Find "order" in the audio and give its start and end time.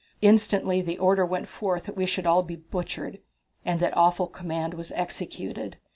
0.97-1.23